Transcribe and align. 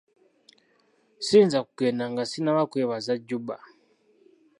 Siyinza 1.25 1.59
kugenda 1.67 2.03
nga 2.11 2.23
sinaba 2.31 2.69
kwebaza 2.71 3.13
Jjuba. 3.21 3.55